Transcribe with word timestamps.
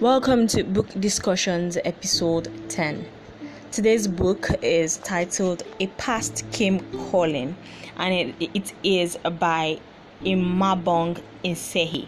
Welcome 0.00 0.46
to 0.48 0.62
Book 0.62 0.86
Discussions, 1.00 1.76
episode 1.84 2.48
10. 2.68 3.04
Today's 3.72 4.06
book 4.06 4.46
is 4.62 4.98
titled 4.98 5.64
A 5.80 5.88
Past 5.88 6.44
Came 6.52 6.78
Calling, 7.10 7.56
and 7.96 8.14
it, 8.14 8.50
it 8.54 8.72
is 8.84 9.18
by 9.40 9.80
Imabong 10.22 11.20
Insehi. 11.44 12.06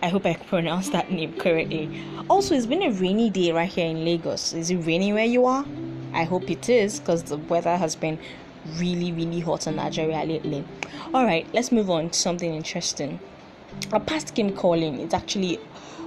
I 0.00 0.08
hope 0.08 0.24
I 0.24 0.32
pronounced 0.32 0.92
that 0.92 1.12
name 1.12 1.34
correctly. 1.34 2.02
Also, 2.30 2.54
it's 2.54 2.64
been 2.64 2.82
a 2.82 2.90
rainy 2.90 3.28
day 3.28 3.52
right 3.52 3.68
here 3.68 3.86
in 3.86 4.02
Lagos. 4.02 4.54
Is 4.54 4.70
it 4.70 4.76
raining 4.76 5.12
where 5.12 5.26
you 5.26 5.44
are? 5.44 5.66
I 6.14 6.24
hope 6.24 6.50
it 6.50 6.70
is 6.70 7.00
because 7.00 7.24
the 7.24 7.36
weather 7.36 7.76
has 7.76 7.94
been 7.94 8.18
really, 8.78 9.12
really 9.12 9.40
hot 9.40 9.66
in 9.66 9.76
Nigeria 9.76 10.24
lately. 10.24 10.64
Alright, 11.12 11.46
let's 11.52 11.70
move 11.70 11.90
on 11.90 12.08
to 12.08 12.18
something 12.18 12.54
interesting. 12.54 13.20
A 13.92 14.00
Past 14.00 14.34
Came 14.34 14.52
Calling. 14.52 15.00
It's 15.00 15.14
actually 15.14 15.60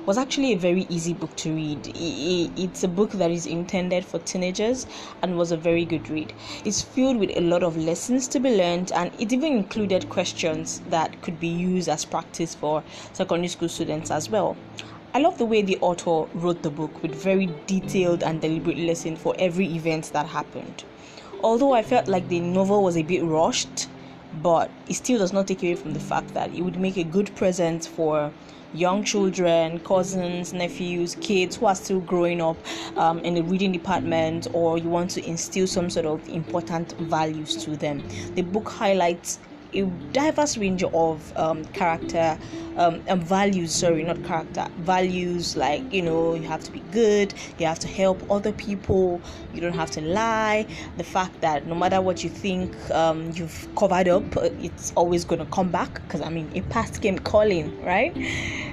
was 0.05 0.17
actually 0.17 0.53
a 0.53 0.57
very 0.57 0.85
easy 0.89 1.13
book 1.13 1.33
to 1.37 1.53
read. 1.53 1.91
It's 1.95 2.83
a 2.83 2.87
book 2.87 3.11
that 3.11 3.31
is 3.31 3.45
intended 3.45 4.03
for 4.03 4.19
teenagers 4.19 4.87
and 5.21 5.37
was 5.37 5.51
a 5.51 5.57
very 5.57 5.85
good 5.85 6.09
read. 6.09 6.33
It's 6.65 6.81
filled 6.81 7.17
with 7.17 7.29
a 7.37 7.41
lot 7.41 7.63
of 7.63 7.77
lessons 7.77 8.27
to 8.29 8.39
be 8.39 8.57
learned, 8.57 8.91
and 8.91 9.11
it 9.19 9.31
even 9.31 9.53
included 9.53 10.09
questions 10.09 10.81
that 10.89 11.21
could 11.21 11.39
be 11.39 11.47
used 11.47 11.87
as 11.87 12.05
practice 12.05 12.55
for 12.55 12.83
secondary 13.13 13.47
school 13.47 13.69
students 13.69 14.11
as 14.11 14.29
well. 14.29 14.57
I 15.13 15.19
love 15.19 15.37
the 15.37 15.45
way 15.45 15.61
the 15.61 15.77
author 15.79 16.29
wrote 16.33 16.63
the 16.63 16.69
book 16.69 17.01
with 17.01 17.15
very 17.15 17.49
detailed 17.67 18.23
and 18.23 18.41
deliberate 18.41 18.77
lesson 18.77 19.15
for 19.15 19.35
every 19.39 19.67
event 19.67 20.11
that 20.13 20.25
happened. 20.25 20.83
Although 21.43 21.73
I 21.73 21.83
felt 21.83 22.07
like 22.07 22.27
the 22.27 22.39
novel 22.39 22.83
was 22.83 22.97
a 22.97 23.03
bit 23.03 23.23
rushed, 23.23 23.87
but 24.41 24.69
it 24.87 24.95
still 24.95 25.19
does 25.19 25.33
not 25.33 25.47
take 25.47 25.63
away 25.63 25.75
from 25.75 25.93
the 25.93 25.99
fact 25.99 26.33
that 26.33 26.53
it 26.53 26.61
would 26.61 26.79
make 26.79 26.97
a 26.97 27.03
good 27.03 27.35
present 27.35 27.85
for 27.85 28.31
young 28.73 29.03
children, 29.03 29.79
cousins, 29.79 30.53
nephews, 30.53 31.15
kids 31.21 31.55
who 31.55 31.65
are 31.65 31.75
still 31.75 31.99
growing 32.01 32.41
up 32.41 32.57
um, 32.97 33.19
in 33.19 33.33
the 33.33 33.41
reading 33.41 33.71
department, 33.71 34.47
or 34.53 34.77
you 34.77 34.89
want 34.89 35.09
to 35.11 35.25
instill 35.25 35.65
some 35.67 35.89
sort 35.89 36.05
of 36.05 36.27
important 36.29 36.91
values 36.99 37.55
to 37.63 37.75
them. 37.75 38.03
The 38.35 38.43
book 38.43 38.69
highlights 38.69 39.39
a 39.73 39.83
diverse 40.13 40.57
range 40.57 40.83
of 40.83 41.37
um, 41.37 41.63
character 41.65 42.37
um, 42.77 43.01
and 43.07 43.23
values 43.23 43.73
sorry 43.73 44.03
not 44.03 44.23
character 44.23 44.67
values 44.79 45.55
like 45.55 45.91
you 45.93 46.01
know 46.01 46.33
you 46.33 46.47
have 46.47 46.63
to 46.63 46.71
be 46.71 46.79
good 46.91 47.33
you 47.57 47.65
have 47.65 47.79
to 47.79 47.87
help 47.87 48.19
other 48.31 48.51
people 48.53 49.21
you 49.53 49.61
don't 49.61 49.73
have 49.73 49.91
to 49.91 50.01
lie. 50.01 50.65
The 50.97 51.03
fact 51.03 51.41
that 51.41 51.65
no 51.65 51.75
matter 51.75 52.01
what 52.01 52.23
you 52.23 52.29
think 52.29 52.73
um, 52.91 53.31
you've 53.33 53.67
covered 53.75 54.07
up 54.07 54.23
it's 54.37 54.93
always 54.95 55.25
going 55.25 55.39
to 55.39 55.51
come 55.51 55.69
back 55.69 55.93
because 56.03 56.21
i 56.21 56.29
mean 56.29 56.49
a 56.55 56.61
past 56.61 57.01
came 57.01 57.19
calling 57.19 57.69
right? 57.83 58.15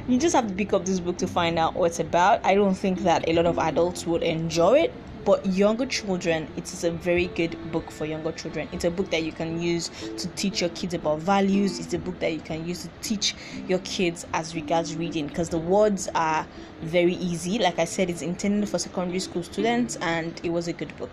You 0.09 0.19
just 0.19 0.35
have 0.35 0.47
to 0.49 0.55
pick 0.55 0.73
up 0.73 0.85
this 0.85 1.01
book 1.01 1.19
to 1.19 1.27
find 1.27 1.59
out 1.59 1.75
what 1.75 1.87
it's 1.87 2.01
about. 2.01 2.45
I 2.45 2.55
don't 2.55 2.75
think 2.75 3.01
that 3.01 3.29
a 3.29 3.33
lot 3.33 3.47
of 3.47 3.59
adults 3.59 4.07
would 4.07 4.23
enjoy 4.23 4.81
it 4.81 4.95
but 5.27 5.45
younger 5.45 5.85
children 5.85 6.47
it 6.57 6.73
is 6.73 6.85
a 6.85 6.91
very 6.91 7.27
good 7.27 7.57
book 7.73 7.91
for 7.91 8.07
younger 8.07 8.31
children. 8.31 8.69
It's 8.73 8.85
a 8.85 8.91
book 8.91 9.11
that 9.11 9.25
you 9.25 9.33
can 9.33 9.61
use 9.61 9.91
to 10.17 10.29
teach 10.29 10.61
your 10.61 10.71
kids 10.71 10.95
about 10.95 11.19
values. 11.19 11.81
It's 11.81 11.93
a 11.95 11.99
book 11.99 12.21
that 12.21 12.33
you 12.33 12.41
can 12.41 12.67
use 12.67 12.85
to 12.85 12.89
teach 13.03 13.35
your 13.67 13.81
kids 13.81 14.25
as 14.33 14.55
regards 14.55 14.95
reading 14.95 15.27
because 15.27 15.49
the 15.49 15.59
words 15.59 16.09
are 16.15 16.47
very 16.81 17.15
easy. 17.15 17.59
Like 17.59 17.81
i 17.81 17.85
said 17.85 18.09
it's 18.09 18.23
intended 18.23 18.69
for 18.69 18.79
secondary 18.79 19.19
school 19.19 19.43
students 19.43 19.97
and 19.97 20.41
it 20.45 20.51
was 20.51 20.69
a 20.69 20.73
good 20.73 20.97
book. 20.97 21.11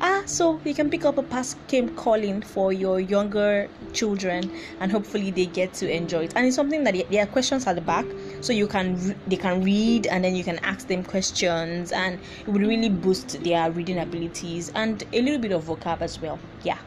Ah 0.00 0.22
so 0.24 0.58
you 0.64 0.72
can 0.72 0.88
pick 0.88 1.04
up 1.04 1.18
a 1.18 1.22
past 1.22 1.58
came 1.68 1.94
calling 1.96 2.40
for 2.40 2.72
your 2.72 2.98
younger 2.98 3.68
children 3.92 4.50
and 4.80 4.90
hopefully 4.90 5.30
they 5.30 5.46
get 5.46 5.74
to 5.74 5.90
enjoy 5.94 6.24
it. 6.24 6.32
And 6.34 6.46
it's 6.46 6.56
something 6.56 6.82
that 6.84 6.94
there 7.10 7.22
are 7.22 7.26
questions 7.26 7.66
at 7.66 7.74
the 7.74 7.82
back 7.82 8.06
so 8.44 8.52
you 8.52 8.66
can 8.68 9.18
they 9.26 9.36
can 9.36 9.62
read 9.62 10.06
and 10.06 10.22
then 10.22 10.36
you 10.36 10.44
can 10.44 10.58
ask 10.58 10.86
them 10.86 11.02
questions 11.02 11.92
and 11.92 12.20
it 12.46 12.48
would 12.48 12.60
really 12.62 12.90
boost 12.90 13.42
their 13.42 13.70
reading 13.70 13.98
abilities 13.98 14.70
and 14.74 15.02
a 15.12 15.22
little 15.22 15.40
bit 15.40 15.52
of 15.52 15.64
vocab 15.64 16.02
as 16.02 16.20
well. 16.20 16.38
Yeah. 16.62 16.78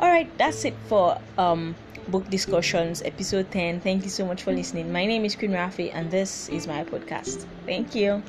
All 0.00 0.08
right 0.08 0.36
that's 0.38 0.64
it 0.64 0.74
for 0.88 1.18
um 1.36 1.76
book 2.08 2.28
discussions 2.30 3.02
episode 3.02 3.50
10 3.50 3.80
thank 3.80 4.04
you 4.04 4.10
so 4.10 4.24
much 4.24 4.42
for 4.42 4.52
listening. 4.52 4.90
My 4.90 5.04
name 5.04 5.24
is 5.24 5.36
queen 5.36 5.52
rafi 5.52 5.90
and 5.92 6.10
this 6.10 6.48
is 6.48 6.66
my 6.66 6.84
podcast. 6.84 7.46
Thank 7.66 7.94
you 7.94 8.22